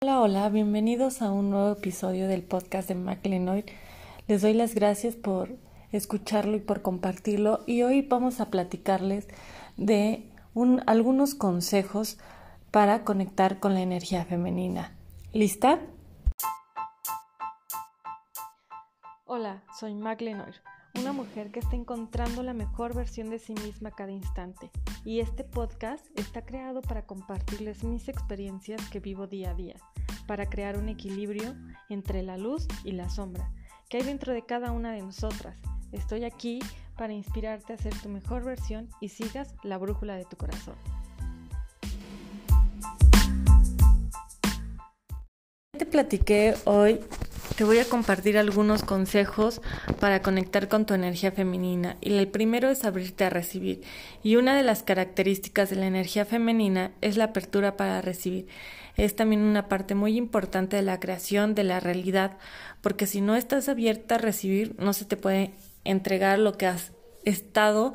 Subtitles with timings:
[0.00, 3.64] Hola, hola, bienvenidos a un nuevo episodio del podcast de McLeanoid.
[4.28, 5.56] Les doy las gracias por
[5.90, 9.26] escucharlo y por compartirlo y hoy vamos a platicarles
[9.76, 10.30] de
[10.86, 12.16] algunos consejos
[12.70, 14.96] para conectar con la energía femenina.
[15.32, 15.80] ¿Lista?
[19.26, 20.54] Hola, soy McLeanoid
[20.94, 24.70] una mujer que está encontrando la mejor versión de sí misma cada instante.
[25.04, 29.76] Y este podcast está creado para compartirles mis experiencias que vivo día a día,
[30.26, 31.54] para crear un equilibrio
[31.88, 33.50] entre la luz y la sombra
[33.88, 35.58] que hay dentro de cada una de nosotras.
[35.92, 36.60] Estoy aquí
[36.96, 40.74] para inspirarte a ser tu mejor versión y sigas la brújula de tu corazón.
[45.72, 47.00] Te platiqué hoy
[47.58, 49.60] te voy a compartir algunos consejos
[49.98, 53.82] para conectar con tu energía femenina y el primero es abrirte a recibir
[54.22, 58.46] y una de las características de la energía femenina es la apertura para recibir.
[58.96, 62.38] Es también una parte muy importante de la creación de la realidad
[62.80, 65.50] porque si no estás abierta a recibir no se te puede
[65.82, 66.92] entregar lo que has
[67.24, 67.94] estado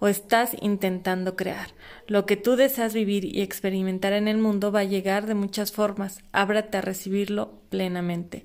[0.00, 1.68] o estás intentando crear.
[2.08, 5.70] Lo que tú deseas vivir y experimentar en el mundo va a llegar de muchas
[5.70, 6.18] formas.
[6.32, 8.44] Ábrate a recibirlo plenamente.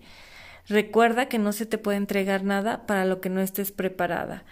[0.69, 4.43] Recuerda que no se te puede entregar nada para lo que no estés preparada.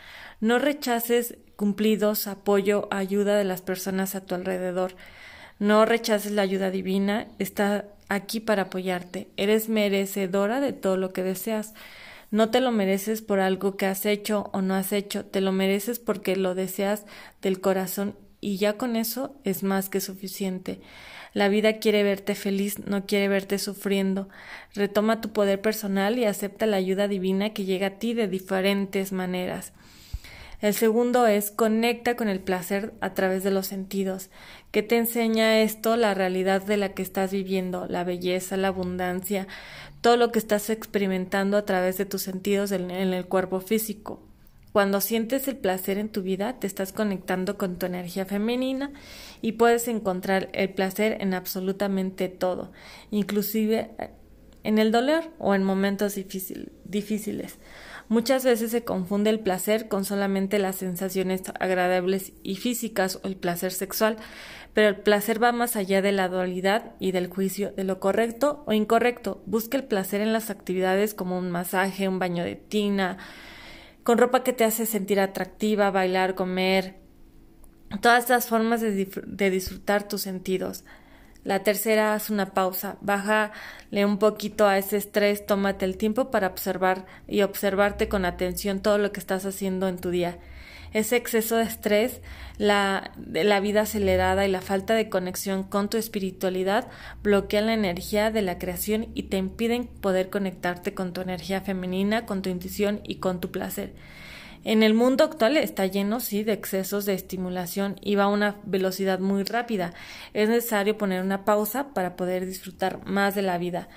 [0.41, 4.95] No rechaces cumplidos, apoyo, ayuda de las personas a tu alrededor.
[5.59, 9.27] No rechaces la ayuda divina, está aquí para apoyarte.
[9.37, 11.75] Eres merecedora de todo lo que deseas.
[12.31, 15.51] No te lo mereces por algo que has hecho o no has hecho, te lo
[15.51, 17.05] mereces porque lo deseas
[17.41, 20.79] del corazón y ya con eso es más que suficiente.
[21.33, 24.29] La vida quiere verte feliz, no quiere verte sufriendo.
[24.73, 29.11] Retoma tu poder personal y acepta la ayuda divina que llega a ti de diferentes
[29.11, 29.73] maneras.
[30.59, 34.31] El segundo es conecta con el placer a través de los sentidos.
[34.71, 35.97] ¿Qué te enseña esto?
[35.97, 39.47] La realidad de la que estás viviendo, la belleza, la abundancia,
[40.01, 44.26] todo lo que estás experimentando a través de tus sentidos en el cuerpo físico.
[44.77, 48.91] Cuando sientes el placer en tu vida, te estás conectando con tu energía femenina
[49.41, 52.71] y puedes encontrar el placer en absolutamente todo,
[53.09, 54.11] inclusive eh,
[54.63, 57.57] en el dolor o en momentos difíciles.
[58.07, 63.35] Muchas veces se confunde el placer con solamente las sensaciones agradables y físicas o el
[63.35, 64.17] placer sexual,
[64.75, 68.63] pero el placer va más allá de la dualidad y del juicio de lo correcto
[68.67, 69.41] o incorrecto.
[69.47, 73.17] Busca el placer en las actividades como un masaje, un baño de tina,
[74.07, 76.95] con ropa que te hace sentir atractiva, bailar, comer,
[77.99, 80.85] todas estas formas de, disfrutar tus sentidos.
[81.43, 86.47] La tercera, haz una pausa, bájale un poquito a ese estrés, tómate el tiempo para
[86.47, 90.39] observar y observarte con atención todo lo que estás haciendo en tu día
[90.93, 92.21] ese exceso de estrés,
[92.57, 96.87] la, la vida acelerada y la falta de conexión con tu espiritualidad
[97.23, 102.25] bloquean la energía de la creación y te impiden poder conectarte con tu energía femenina,
[102.25, 103.93] con tu intuición y con tu placer.
[104.63, 108.57] En el mundo actual está lleno, sí, de excesos de estimulación y va a una
[108.65, 109.93] velocidad muy rápida.
[110.33, 113.87] Es necesario poner una pausa para poder disfrutar más de la vida.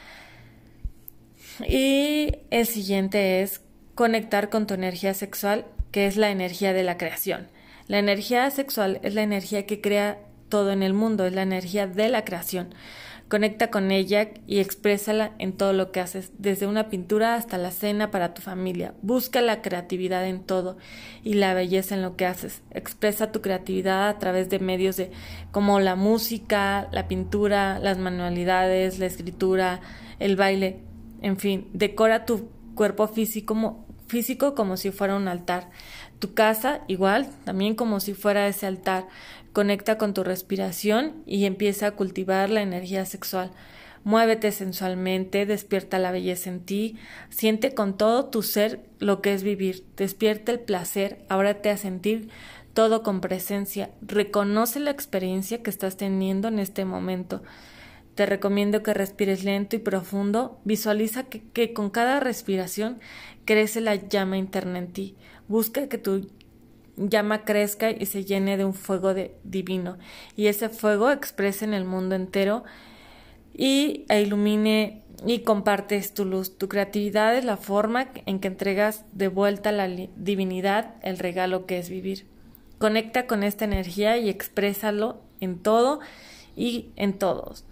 [1.67, 3.63] Y el siguiente es
[3.95, 7.49] conectar con tu energía sexual que es la energía de la creación.
[7.87, 10.19] La energía sexual es la energía que crea
[10.49, 12.75] todo en el mundo, es la energía de la creación.
[13.29, 17.71] Conecta con ella y exprésala en todo lo que haces, desde una pintura hasta la
[17.71, 18.95] cena para tu familia.
[19.03, 20.79] Busca la creatividad en todo
[21.23, 22.63] y la belleza en lo que haces.
[22.73, 25.13] Expresa tu creatividad a través de medios de
[25.53, 29.81] como la música, la pintura, las manualidades, la escritura,
[30.19, 30.81] el baile,
[31.23, 35.71] en fin, decora tu cuerpo físico físico como si fuera un altar.
[36.19, 39.09] Tu casa igual, también como si fuera ese altar.
[39.53, 43.51] Conecta con tu respiración y empieza a cultivar la energía sexual.
[44.03, 46.97] Muévete sensualmente, despierta la belleza en ti,
[47.29, 52.31] siente con todo tu ser lo que es vivir, despierta el placer, ábrate a sentir
[52.73, 57.43] todo con presencia, reconoce la experiencia que estás teniendo en este momento.
[58.21, 60.61] Te recomiendo que respires lento y profundo.
[60.65, 63.01] Visualiza que, con cada respiración
[63.47, 65.17] crece la llama interna en ti.
[65.49, 66.29] Busca que tu
[66.99, 69.97] llama crezca y se llene de un fuego divino
[70.37, 72.63] y ese fuego exprese en el mundo entero
[73.55, 76.59] y e ilumine y compartes tu luz.
[76.59, 81.65] Tu creatividad es la forma en que entregas de vuelta a la divinidad el regalo
[81.65, 82.27] que es vivir.
[82.77, 86.01] Conecta con esta energía y exprésalo en todo
[86.55, 87.65] y en todos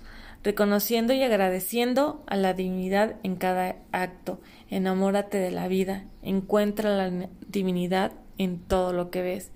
[0.43, 4.41] reconociendo y agradeciendo a la divinidad en cada acto.
[4.71, 9.51] Enamórate de la vida, encuentra la divinidad en todo lo que ves.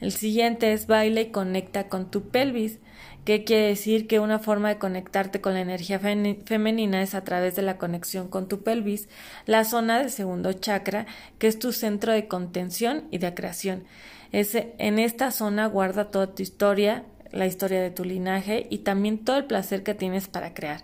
[0.00, 2.78] El siguiente es baila y conecta con tu pelvis,
[3.24, 4.06] ¿Qué quiere decir?
[4.06, 8.28] Que una forma de conectarte con la energía femenina es a través de la conexión
[8.28, 9.08] con tu pelvis,
[9.44, 11.06] la zona del segundo chakra,
[11.38, 13.84] que es tu centro de contención y de creación.
[14.32, 19.18] Es, en esta zona guarda toda tu historia, la historia de tu linaje y también
[19.18, 20.82] todo el placer que tienes para crear.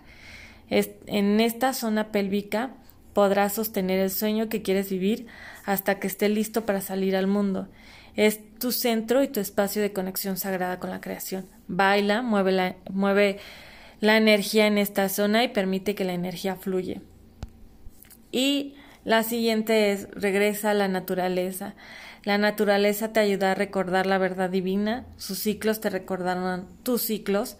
[0.69, 2.71] Es, en esta zona pélvica
[3.13, 5.27] podrás sostener el sueño que quieres vivir
[5.65, 7.67] hasta que esté listo para salir al mundo.
[8.15, 11.45] Es tu centro y tu espacio de conexión sagrada con la creación.
[11.67, 13.39] Baila, mueve la, mueve
[13.99, 17.01] la energía en esta zona y permite que la energía fluye.
[18.31, 21.75] Y la siguiente es regresa a la naturaleza.
[22.23, 27.57] La naturaleza te ayuda a recordar la verdad divina, sus ciclos te recordarán tus ciclos,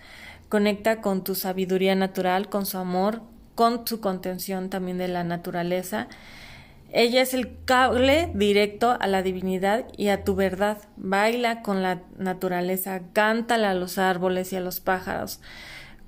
[0.50, 3.22] conecta con tu sabiduría natural, con su amor,
[3.56, 6.08] con su contención también de la naturaleza.
[6.92, 10.78] Ella es el cable directo a la divinidad y a tu verdad.
[10.96, 15.42] Baila con la naturaleza, cántale a los árboles y a los pájaros.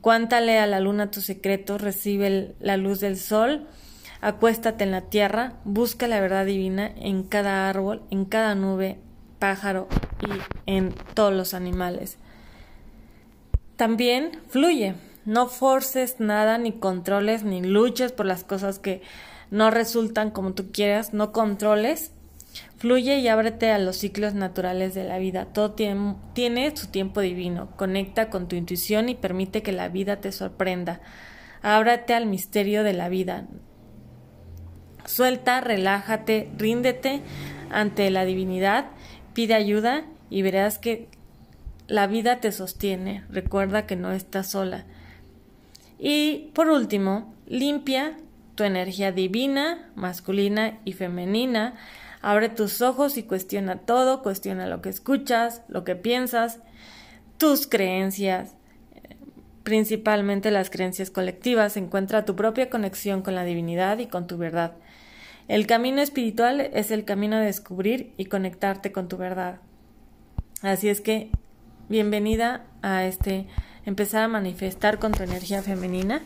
[0.01, 3.67] Cuántale a la luna tus secretos, recibe la luz del sol,
[4.21, 8.99] acuéstate en la tierra, busca la verdad divina en cada árbol, en cada nube,
[9.39, 9.87] pájaro
[10.21, 12.17] y en todos los animales.
[13.75, 14.95] También fluye,
[15.25, 19.01] no forces nada, ni controles, ni luches por las cosas que
[19.51, 22.11] no resultan como tú quieras, no controles.
[22.77, 25.45] Fluye y ábrete a los ciclos naturales de la vida.
[25.45, 27.69] Todo tiene, tiene su tiempo divino.
[27.77, 30.99] Conecta con tu intuición y permite que la vida te sorprenda.
[31.61, 33.45] Ábrate al misterio de la vida.
[35.09, 37.21] Suelta, relájate, ríndete
[37.71, 38.85] ante la divinidad,
[39.33, 41.07] pide ayuda y verás que
[41.87, 43.23] la vida te sostiene.
[43.31, 44.85] Recuerda que no estás sola.
[45.97, 48.17] Y por último, limpia
[48.53, 51.73] tu energía divina, masculina y femenina.
[52.21, 56.59] Abre tus ojos y cuestiona todo, cuestiona lo que escuchas, lo que piensas,
[57.39, 58.53] tus creencias,
[59.63, 61.77] principalmente las creencias colectivas.
[61.77, 64.73] Encuentra tu propia conexión con la divinidad y con tu verdad.
[65.49, 69.59] El camino espiritual es el camino de descubrir y conectarte con tu verdad.
[70.61, 71.31] Así es que,
[71.89, 73.47] bienvenida a este
[73.83, 76.21] empezar a manifestar con tu energía femenina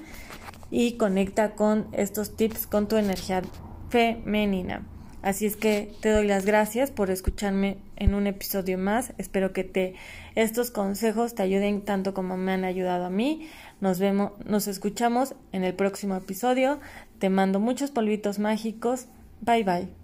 [0.70, 3.44] y conecta con estos tips con tu energía
[3.90, 4.86] femenina.
[5.22, 9.14] Así es que te doy las gracias por escucharme en un episodio más.
[9.18, 9.96] Espero que te
[10.36, 13.48] estos consejos te ayuden tanto como me han ayudado a mí.
[13.80, 16.82] Nos vemos, nos escuchamos en el próximo episodio.
[17.24, 19.06] Te mando muchos polvitos mágicos.
[19.40, 20.03] Bye bye.